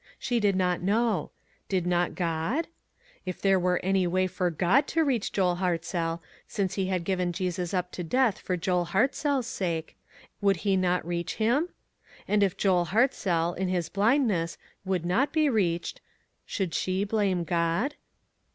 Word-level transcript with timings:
She 0.17 0.39
did 0.39 0.55
not 0.55 0.81
know. 0.81 1.29
Did 1.69 1.85
not 1.85 2.15
God? 2.15 2.65
If 3.23 3.39
there 3.39 3.59
were 3.59 3.79
any 3.83 4.07
way 4.07 4.25
for 4.25 4.49
God 4.49 4.87
to 4.87 5.03
reach 5.03 5.31
Joel 5.31 5.57
Hartzell, 5.57 6.23
since 6.47 6.73
he 6.73 6.87
had 6.87 7.03
given 7.03 7.31
Jesus 7.31 7.71
up 7.71 7.91
to 7.91 8.03
death 8.03 8.39
for 8.39 8.57
Joel 8.57 8.85
Hartzell's 8.87 9.45
sake, 9.45 9.95
would 10.41 10.57
he 10.65 10.75
not 10.75 11.05
reach 11.05 11.35
him? 11.35 11.69
And 12.27 12.41
if 12.41 12.57
Joel 12.57 12.87
Hartzell, 12.87 13.53
in 13.55 13.67
his 13.67 13.89
blindness, 13.89 14.57
would 14.85 15.05
not 15.05 15.31
be 15.31 15.49
reached, 15.49 16.01
should 16.47 16.73
she 16.73 17.03
blame 17.03 17.43
God? 17.43 17.93